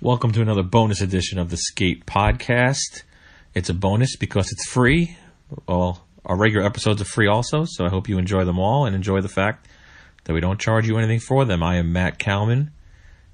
[0.00, 3.04] Welcome to another bonus edition of the Skate Podcast.
[3.54, 5.16] It's a bonus because it's free.
[5.68, 8.96] Well, our regular episodes are free also, so I hope you enjoy them all and
[8.96, 9.68] enjoy the fact
[10.24, 11.62] that we don't charge you anything for them.
[11.62, 12.72] I am Matt Kalman,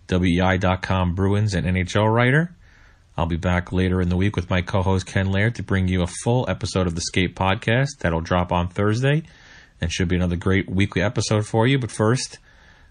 [0.08, 2.54] WEEI.com Bruins and NHL writer.
[3.16, 6.02] I'll be back later in the week with my co-host Ken Laird to bring you
[6.02, 9.22] a full episode of the Skate Podcast that'll drop on Thursday
[9.80, 11.78] and should be another great weekly episode for you.
[11.78, 12.38] But first,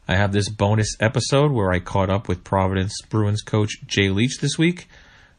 [0.10, 4.40] I have this bonus episode where I caught up with Providence Bruins coach Jay Leach
[4.40, 4.88] this week.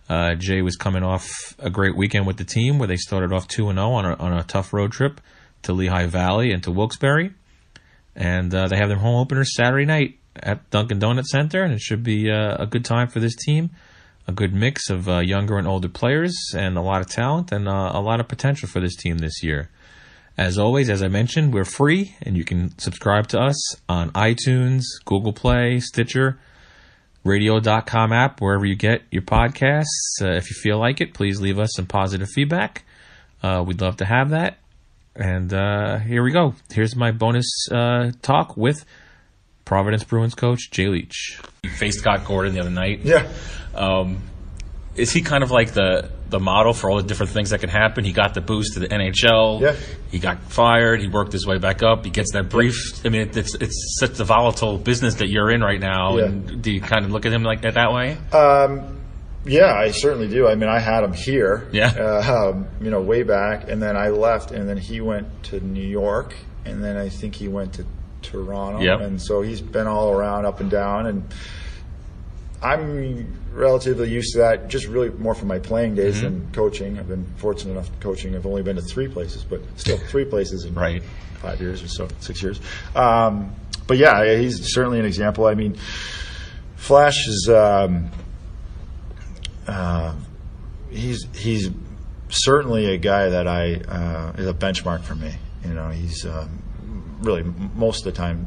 [0.08, 3.48] Uh, Jay was coming off a great weekend with the team where they started off
[3.48, 5.20] 2 0 on a, on a tough road trip
[5.62, 7.32] to Lehigh Valley and to Wilkes-Barre.
[8.14, 11.80] And uh, they have their home opener Saturday night at Dunkin' Donuts Center, and it
[11.80, 13.70] should be uh, a good time for this team.
[14.28, 17.66] A good mix of uh, younger and older players, and a lot of talent, and
[17.66, 19.68] uh, a lot of potential for this team this year.
[20.38, 24.84] As always, as I mentioned, we're free, and you can subscribe to us on iTunes,
[25.04, 26.38] Google Play, Stitcher,
[27.24, 29.84] radio.com app, wherever you get your podcasts.
[30.22, 32.84] Uh, if you feel like it, please leave us some positive feedback.
[33.42, 34.58] Uh, we'd love to have that.
[35.14, 36.54] And uh, here we go.
[36.72, 38.84] Here's my bonus uh, talk with
[39.64, 41.40] Providence Bruins coach Jay Leach.
[41.64, 43.00] You faced Scott Gordon the other night.
[43.00, 43.30] Yeah.
[43.74, 44.22] Um,
[44.96, 47.68] is he kind of like the the model for all the different things that can
[47.68, 48.04] happen?
[48.04, 49.60] He got the boost to the NHL.
[49.60, 49.76] Yeah.
[50.10, 51.00] He got fired.
[51.00, 52.04] He worked his way back up.
[52.04, 53.04] He gets that brief.
[53.04, 56.16] I mean, it's it's such a volatile business that you're in right now.
[56.18, 56.24] Yeah.
[56.26, 58.16] And do you kind of look at him like that that way?
[58.32, 59.00] Um,
[59.44, 60.46] yeah, I certainly do.
[60.46, 61.68] I mean, I had him here.
[61.72, 61.92] Yeah.
[61.98, 65.60] Uh, um, you know, way back, and then I left, and then he went to
[65.60, 67.86] New York, and then I think he went to
[68.22, 69.00] Toronto, Yep.
[69.00, 71.24] and so he's been all around, up and down, and
[72.62, 74.68] I'm relatively used to that.
[74.68, 76.24] Just really more from my playing days Mm-hmm.
[76.24, 76.98] than coaching.
[76.98, 78.34] I've been fortunate enough coaching.
[78.36, 81.02] I've only been to three places, but still three places in Right.
[81.40, 82.60] five years or so, six years.
[82.94, 83.54] Um,
[83.86, 85.46] but yeah, he's certainly an example.
[85.46, 85.76] I mean,
[86.76, 87.48] Flash is.
[87.48, 88.10] Um,
[89.66, 90.14] uh,
[90.90, 91.70] he's he's
[92.28, 95.34] certainly a guy that I uh, is a benchmark for me.
[95.64, 96.62] You know, he's um,
[97.20, 97.42] really
[97.74, 98.46] most of the time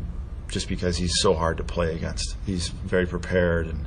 [0.54, 2.38] just because he's so hard to play against.
[2.46, 3.86] He's very prepared and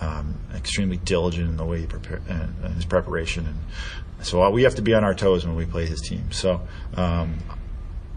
[0.00, 4.50] um, extremely diligent in the way he prepare and, and his preparation, and so uh,
[4.50, 6.32] we have to be on our toes when we play his team.
[6.32, 6.60] So.
[6.94, 7.38] Um,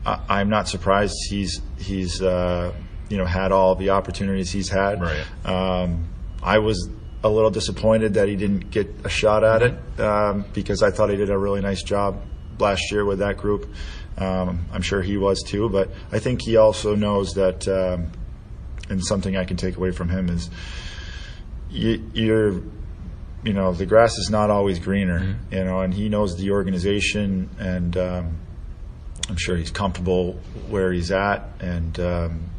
[0.05, 2.73] I, I'm not surprised he's he's uh,
[3.09, 5.01] you know had all the opportunities he's had.
[5.01, 5.45] Right.
[5.45, 6.07] Um,
[6.41, 6.89] I was
[7.23, 11.11] a little disappointed that he didn't get a shot at it um, because I thought
[11.11, 12.19] he did a really nice job
[12.61, 13.69] last year with that group.
[14.17, 17.67] Um, I'm sure he was too, but I think he also knows that.
[17.67, 18.11] Um,
[18.89, 20.49] and something I can take away from him is
[21.69, 22.61] you, you're
[23.41, 27.49] you know the grass is not always greener you know and he knows the organization
[27.57, 28.37] and um,
[29.31, 30.33] I'm sure he's comfortable
[30.67, 32.49] where he's at, and um,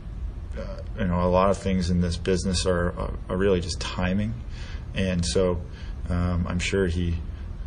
[0.58, 3.78] uh, you know a lot of things in this business are, are, are really just
[3.78, 4.32] timing,
[4.94, 5.60] and so
[6.08, 7.18] um, I'm sure he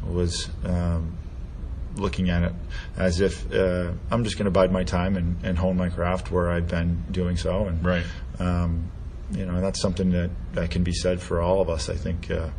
[0.03, 1.15] was um,
[1.95, 2.53] looking at it
[2.97, 6.31] as if uh, I'm just going to bide my time and, and hone my craft
[6.31, 8.03] where I've been doing so, and Right.
[8.39, 8.91] um,
[9.31, 11.89] you know that's something that, that can be said for all of us.
[11.89, 12.29] I think.
[12.29, 12.49] Uh,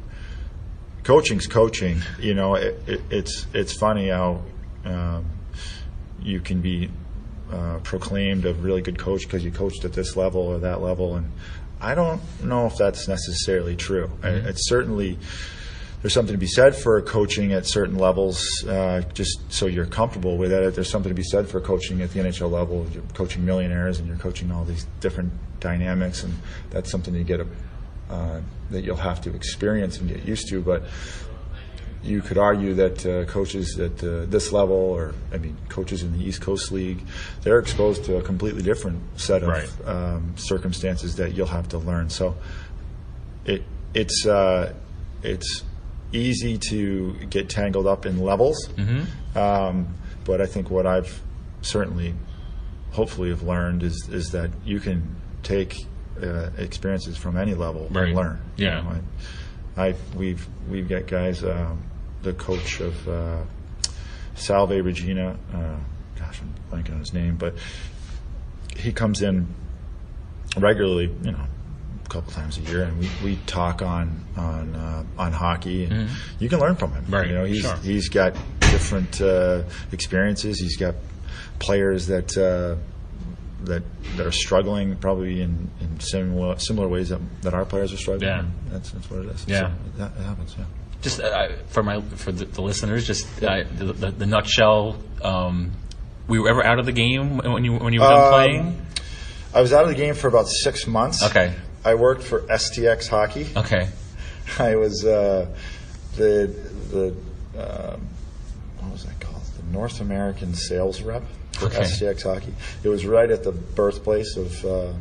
[1.02, 2.02] coaching's coaching.
[2.19, 4.43] You know, it, it, it's it's funny how
[4.84, 5.26] um,
[6.20, 6.90] you can be
[7.52, 11.14] uh, proclaimed a really good coach because you coached at this level or that level,
[11.16, 11.31] and
[11.81, 14.11] I don't know if that's necessarily true.
[14.22, 15.19] I- It's certainly
[16.06, 20.37] there's something to be said for coaching at certain levels, uh, just so you're comfortable
[20.37, 20.73] with it.
[20.73, 22.87] There's something to be said for coaching at the NHL level.
[22.93, 26.32] You're coaching millionaires and you're coaching all these different dynamics, and
[26.70, 27.47] that's something you get a,
[28.08, 30.62] uh, that you'll have to experience and get used to.
[30.62, 30.85] But
[32.05, 36.17] you could argue that uh, coaches at uh, this level, or I mean, coaches in
[36.17, 37.05] the East Coast League,
[37.43, 39.88] they're exposed to a completely different set of Right.
[39.88, 42.11] um, circumstances that you'll have to learn.
[42.11, 42.37] So,
[43.44, 44.73] it it's uh,
[45.25, 45.64] it's
[46.12, 48.69] easy to get tangled up in levels.
[48.76, 49.38] Mm-hmm.
[49.38, 49.94] Um,
[50.25, 51.20] but I think what I've
[51.62, 52.14] certainly,
[52.93, 55.87] hopefully, have learned is is that you can take
[56.23, 58.08] uh, experiences from any level Right.
[58.08, 58.41] and learn.
[58.56, 58.81] You Yeah.
[58.82, 59.00] know,
[59.76, 61.44] I, I we've we've got guys.
[61.44, 61.82] Um,
[62.23, 63.43] the coach of uh,
[64.35, 65.76] Salve Regina, uh,
[66.19, 67.55] gosh, I'm blanking on his name, but
[68.76, 69.47] he comes in
[70.56, 71.14] regularly.
[71.23, 71.47] You know,
[72.08, 76.08] couple times a year, and we, we talk on on uh, on hockey, and
[76.38, 77.05] you can learn from him.
[77.05, 77.14] Mm-hmm.
[77.14, 77.76] Right, You know, he's sure.
[77.76, 79.62] he's got different uh,
[79.93, 80.58] experiences.
[80.61, 80.94] He's got
[81.58, 82.37] players that.
[82.37, 82.76] Uh,
[83.64, 83.82] that,
[84.17, 88.29] that are struggling probably in, in similar similar ways that, that our players are struggling.
[88.29, 88.44] Yeah.
[88.69, 89.44] That's that's what it is.
[89.49, 89.61] Yeah.
[89.61, 90.55] So that, happens.
[90.56, 90.64] Yeah.
[91.00, 94.99] Just uh, for my for the, the listeners, just uh, the, the, the nutshell.
[95.23, 95.73] Um,
[96.29, 98.87] were you ever out of the game when you when you were done Um, playing?
[99.55, 101.23] I was out of the game for about six months.
[101.23, 101.55] Okay.
[101.87, 103.47] I worked for STX Hockey.
[103.56, 103.88] Okay.
[104.59, 105.47] I was uh,
[106.17, 106.53] the
[106.91, 107.06] the
[107.59, 108.00] um,
[108.81, 109.43] what was that called?
[109.56, 111.23] The North American sales rep
[111.53, 111.83] for Okay.
[111.83, 112.55] STX Hockey.
[112.83, 114.93] It was right at the birthplace of uh,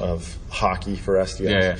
[0.00, 1.78] of hockey for STX.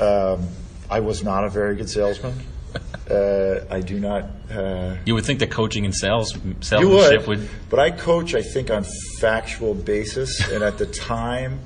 [0.00, 0.48] Um,
[0.90, 2.34] I was not a very good salesman.
[3.10, 4.24] uh, I do not.
[4.50, 7.48] Uh, You would think that coaching and sales salesmanship would, would.
[7.70, 8.84] but I coach, I think, on
[9.20, 10.40] factual basis.
[10.52, 11.60] and at the time,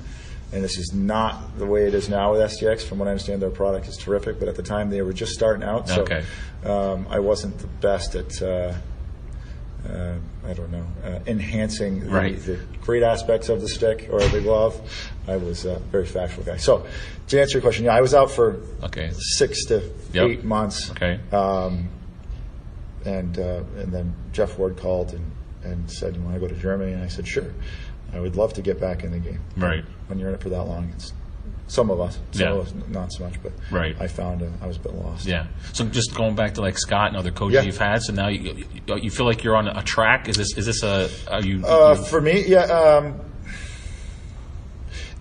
[0.53, 2.83] and this is not the way it is now with STX.
[2.83, 4.39] From what I understand, their product is terrific.
[4.39, 6.23] But at the time, they were just starting out, so Okay.
[6.65, 8.41] um, I wasn't the best at.
[8.41, 8.73] Uh,
[9.89, 10.13] uh,
[10.47, 12.39] I don't know, uh, enhancing the, Right.
[12.45, 14.79] the great aspects of the stick or the glove.
[15.27, 16.57] I was a very factual guy.
[16.57, 16.85] So,
[17.29, 19.09] to answer your question, yeah, I was out for Okay.
[19.17, 19.81] six to
[20.13, 20.29] Yep.
[20.29, 20.91] eight months.
[20.91, 21.19] Okay.
[21.31, 21.89] Um,
[23.05, 25.31] and uh, and then Jeff Ward called and,
[25.63, 27.45] and said, "You want to go to Germany?" And I said, "Sure,
[28.13, 29.83] I would love to get back in the game." Right.
[30.07, 31.13] When you're in it for that long, it's
[31.67, 32.51] some of us, some Yeah.
[32.53, 33.95] of us not so much, but Right.
[33.99, 35.25] I found uh, I was a bit lost.
[35.25, 35.45] Yeah.
[35.71, 37.61] So just going back to like Scott and other coaches Yeah.
[37.61, 38.01] you've had.
[38.01, 38.65] So now you
[38.97, 40.27] you- feel like you're on a track.
[40.27, 41.65] Is this is this a are you?
[41.65, 42.63] Uh, for me, yeah.
[42.63, 43.21] Um,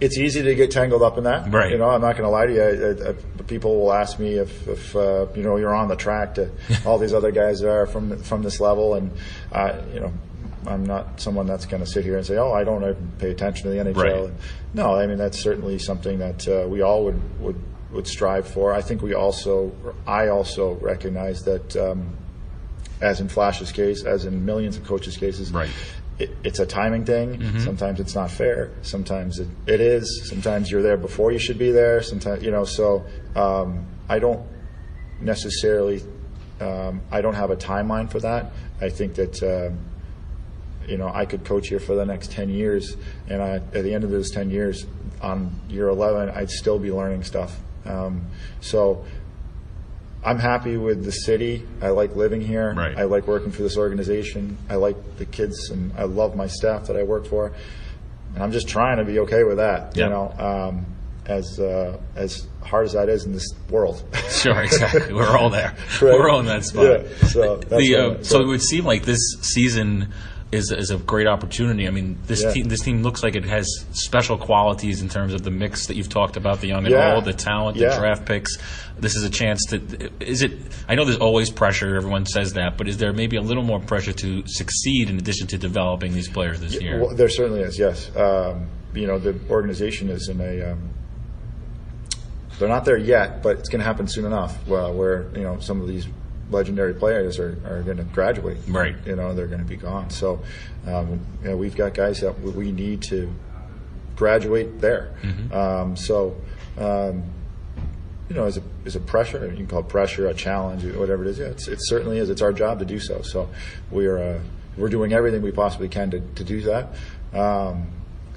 [0.01, 1.53] it's easy to get tangled up in that.
[1.53, 1.71] Right.
[1.71, 2.63] You know, I'm not going to lie to you.
[2.63, 5.97] I, I, I, people will ask me if, if uh, you know, you're on the
[5.97, 6.51] track to
[6.87, 9.11] all these other guys that are from from this level, and
[9.53, 10.13] uh, you know,
[10.67, 13.31] I'm not someone that's going to sit here and say, oh, I don't even pay
[13.31, 14.27] attention to the NHL.
[14.29, 14.35] Right.
[14.75, 17.61] No, I mean that's certainly something that uh, we all would would
[17.93, 18.73] would strive for.
[18.73, 19.73] I think we also,
[20.07, 21.77] I also recognize that.
[21.77, 22.17] Um,
[23.03, 25.71] as in Flash's case, as in millions of coaches' cases, Right.
[26.19, 27.39] it, it's a timing thing.
[27.39, 27.61] Mm-hmm.
[27.61, 28.73] Sometimes it's not fair.
[28.83, 30.29] Sometimes it, it is.
[30.29, 32.03] Sometimes you're there before you should be there.
[32.03, 32.65] Sometimes you know.
[32.67, 34.47] So um, I don't
[35.21, 36.03] necessarily.
[36.61, 38.53] Um, I don't have a timeline for that.
[38.83, 39.43] I think that.
[40.91, 42.97] You know, I could coach here for the next 10 years,
[43.29, 44.87] and I, at the end of those 10 years,
[45.23, 47.59] on year 11, I'd still be learning stuff.
[47.85, 48.27] Um,
[48.61, 49.05] so
[50.25, 51.67] I'm happy with the city.
[51.81, 52.75] I like living here.
[52.75, 52.97] Right.
[52.97, 54.59] I like working for this organization.
[54.69, 57.53] I like the kids, and I love my staff that I work for.
[58.35, 59.97] And I'm just trying to be okay with that.
[59.97, 60.05] Yeah.
[60.05, 60.87] You know, um,
[61.27, 64.03] as uh, as hard as that is in this world.
[64.31, 65.13] Sure, exactly.
[65.13, 65.75] We're all there.
[66.01, 66.15] Right.
[66.15, 66.85] We're all in that spot.
[66.85, 70.15] Yeah, so that's the, uh, so it would seem like this season
[70.53, 71.87] is is a great opportunity.
[71.87, 72.53] I mean, this Yeah.
[72.53, 75.97] team this team looks like it has special qualities in terms of the mix that
[75.97, 77.15] you've talked about, the young and Yeah.
[77.15, 78.57] old, the talent, the draft picks.
[78.99, 79.81] This is a chance to.
[80.21, 80.53] Is it?
[80.89, 81.97] I know there's always pressure.
[81.97, 85.47] Everyone says that, but is there maybe a little more pressure to succeed in addition
[85.49, 87.01] to developing these players this year?
[87.01, 88.11] Well, there certainly is, yes.
[88.17, 90.73] Um, you know, the organization is in a.
[90.73, 90.91] Um,
[92.59, 94.59] they're not there yet, but it's going to happen soon enough.
[94.67, 96.07] Well, where you know some of these
[96.51, 98.59] legendary players are, are going to graduate.
[98.69, 98.97] Right.
[99.07, 100.11] You know, they're going to be gone.
[100.11, 100.43] So,
[100.87, 103.33] um, you know, we've got guys that we- we need to
[104.17, 105.15] graduate there.
[105.23, 105.53] Mm-hmm.
[105.53, 106.37] Um, so.
[106.79, 107.25] Um,
[108.29, 111.25] you know, as a, as a pressure, you can call it pressure, a challenge, whatever
[111.25, 111.41] it is.
[111.41, 112.31] Yeah, it's, it certainly is.
[112.31, 113.23] It's our job to do so.
[113.23, 113.49] So
[113.91, 114.39] we're uh,
[114.77, 116.95] we're doing everything we possibly can to, to do that.
[117.35, 117.91] Um,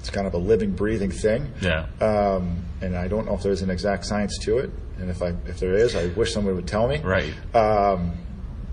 [0.04, 1.50] it's kind of a living, breathing thing.
[1.62, 1.86] Yeah.
[1.98, 4.70] Um, and I don't know if there's an exact science to it.
[4.98, 6.98] And if I if there is, I wish someone would tell me.
[6.98, 7.32] Right.
[7.54, 8.12] Um,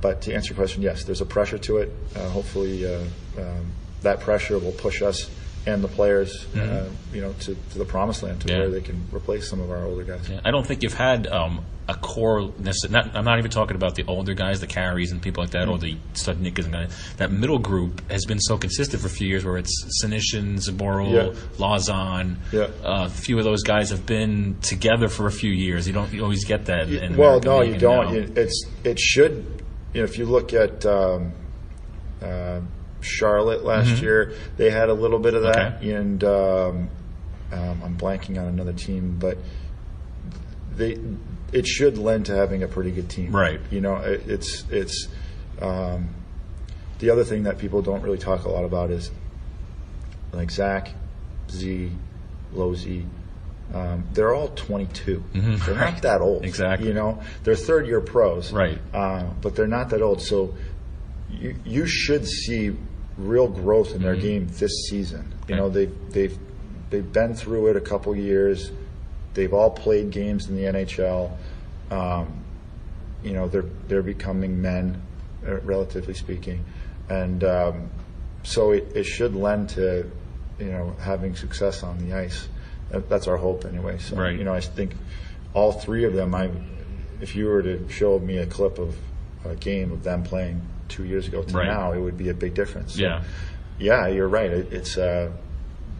[0.01, 1.93] but to answer your question, yes, there's a pressure to it.
[2.17, 3.03] Uh, hopefully, uh,
[3.37, 3.71] um,
[4.01, 5.29] that pressure will push us
[5.67, 8.55] and the players, uh, you know, to, to the promised land, to Mm-hmm.
[8.55, 8.59] Yeah.
[8.63, 10.27] where they can replace some of our older guys.
[10.29, 12.49] Yeah, I don't think you've had um, a core.
[12.59, 15.51] necess- Not, I'm not even talking about the older guys, the Careys and people like
[15.51, 17.13] that, or the Studnickas and guys.
[17.17, 21.11] That middle group has been so consistent for a few years, where it's Senyshyn, Zboril,
[21.11, 21.39] Yeah.
[21.57, 22.37] Lauzon.
[22.51, 22.61] Yeah.
[22.83, 25.85] Uh, a few of those guys have been together for a few years.
[25.85, 26.89] You don't you always get that.
[26.89, 28.05] In well, American no, League you and don't.
[28.07, 29.63] now- You, it's it should.
[29.93, 31.33] You know, if you look at um,
[32.21, 32.61] uh,
[33.01, 35.91] Charlotte last year, they had a little bit of that, Okay.
[35.93, 36.89] and um,
[37.51, 39.37] um, I'm blanking on another team, but
[40.75, 40.97] they
[41.51, 43.35] it should lend to having a pretty good team.
[43.35, 43.59] Right.
[43.69, 45.07] You know, it, it's it's
[45.61, 46.09] um,
[46.99, 49.11] the other thing that people don't really talk a lot about is
[50.31, 50.91] like Zach,
[51.49, 51.91] Z,
[52.53, 53.05] Lozy.
[53.73, 55.23] Um, they're all 22.
[55.33, 56.37] They're not that old.
[56.39, 56.45] Mm-hmm.
[56.45, 56.87] Exactly.
[56.89, 58.51] You know, they're third year pros.
[58.51, 58.77] Right.
[58.93, 60.21] Uh, but they're not that old.
[60.21, 60.55] So
[61.29, 62.75] you you should see
[63.17, 65.33] real growth in their game this season.
[65.47, 66.37] You know, they've they've
[66.89, 68.71] they've been through it a couple years.
[69.33, 71.31] They've all played games in the NHL.
[71.89, 72.43] Um,
[73.23, 75.01] you know, they're they're becoming men,
[75.47, 76.63] uh, relatively speaking,
[77.09, 77.89] and um,
[78.43, 80.09] so it, it should lend to
[80.59, 82.47] you know having success on the ice.
[82.89, 83.99] That's our hope anyway.
[83.99, 84.37] So Right.
[84.37, 84.95] you know, I think
[85.53, 86.35] all three of them.
[86.35, 86.49] I,
[87.21, 88.97] if you were to show me a clip of
[89.45, 91.67] a game of them playing two years ago to Right.
[91.67, 92.95] now, it would be a big difference.
[92.95, 93.23] So, Yeah.
[93.79, 94.51] yeah, you're right.
[94.51, 95.31] It, it's uh,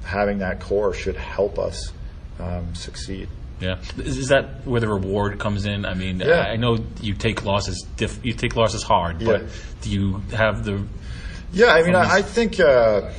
[0.04, 1.92] having that core should help us
[2.40, 3.28] um, succeed.
[3.60, 5.86] Yeah, is, that where the reward comes in?
[5.86, 6.40] I mean, Yeah.
[6.42, 7.86] I, know you take losses.
[7.96, 9.34] Diff, you take losses hard, Yeah.
[9.34, 9.44] but
[9.82, 10.84] do you have the?
[11.54, 13.12] Yeah, I mean, I, I think uh,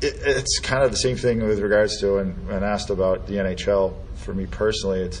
[0.00, 3.34] it, it's kind of the same thing with regards to and, and asked about the
[3.34, 3.94] NHL.
[4.16, 5.20] For me personally, it's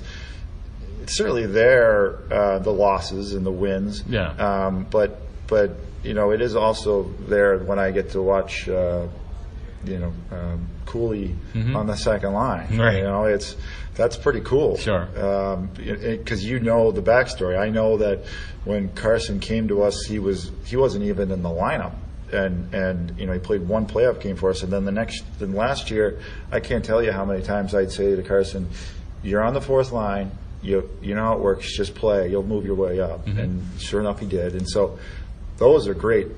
[1.06, 4.04] certainly there uh, the losses and the wins.
[4.08, 4.30] Yeah.
[4.30, 8.68] Um, but but you know, it is also there when I get to watch.
[8.68, 9.06] Uh,
[9.86, 11.34] you know, um, Cooley
[11.74, 12.68] on the second line.
[12.68, 12.80] Mm-hmm.
[12.80, 12.96] Right.
[12.96, 13.54] You know, it's
[13.94, 14.76] that's pretty cool.
[14.76, 15.06] Sure.
[15.76, 17.58] Because you know the backstory.
[17.58, 18.24] I know that
[18.64, 21.94] when Karson came to us, he was he wasn't even in the lineup,
[22.32, 25.24] and and you know he played one playoff game for us, and then the next
[25.38, 26.20] then last year,
[26.50, 28.66] I can't tell you how many times I'd say to Karson,
[29.22, 30.30] "You're on the fourth line.
[30.64, 31.76] You you know how it works.
[31.76, 32.28] Just play.
[32.30, 33.38] You'll move your way up." Mm-hmm.
[33.38, 34.54] And sure enough, he did.
[34.54, 34.98] And so
[35.58, 36.28] those are great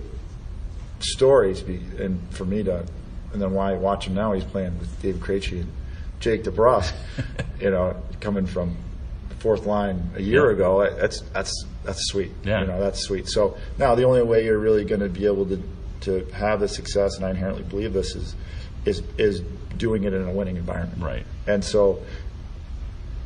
[1.00, 2.84] stories, be, and for me to,
[3.32, 5.72] and then why I watch him now, he's playing with Dave Krejci and
[6.20, 6.92] Jake DeBrusk,
[7.60, 8.76] you know, coming from
[9.40, 10.54] fourth line a year Yeah.
[10.56, 10.90] ago.
[10.98, 12.32] That's that's that's sweet.
[12.44, 12.62] Yeah.
[12.62, 13.28] you know, that's sweet.
[13.28, 15.62] So now the only way you're really going to be able to
[16.02, 18.34] to have the success, and I inherently believe this is
[18.84, 19.40] is is
[19.76, 21.02] doing it in a winning environment.
[21.02, 21.26] Right.
[21.46, 22.00] And so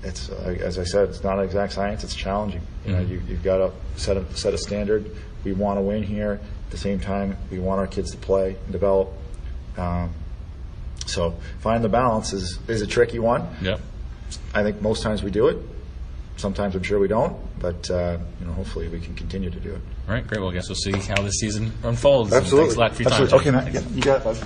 [0.02, 2.04] it's uh, as I said, it's not an exact science.
[2.04, 2.62] It's challenging.
[2.86, 5.10] You know, you, you've got to set a set a standard.
[5.44, 6.40] We want to win here.
[6.64, 9.12] At the same time, we want our kids to play and develop.
[9.76, 10.12] Um,
[11.06, 13.46] so find the balance is is a tricky one.
[13.60, 13.80] Yep.
[14.54, 15.58] I think most times we do it.
[16.36, 19.72] Sometimes I'm sure we don't, but uh, you know, hopefully we can continue to do
[19.72, 19.80] it.
[20.08, 20.40] All right, great.
[20.40, 22.30] Well, I guess we'll see how this season unfolds.
[22.30, 23.12] Thanks a lot for your.
[23.12, 23.28] Absolutely.
[23.28, 23.38] Jim.
[23.40, 23.74] Okay, Matt.
[23.74, 24.44] Yeah, you got it.